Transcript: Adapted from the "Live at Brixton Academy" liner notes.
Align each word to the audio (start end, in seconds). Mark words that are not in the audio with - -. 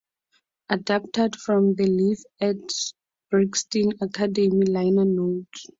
Adapted 0.69 1.35
from 1.35 1.75
the 1.75 1.85
"Live 1.85 2.23
at 2.39 2.57
Brixton 3.29 3.91
Academy" 4.01 4.65
liner 4.65 5.05
notes. 5.05 5.67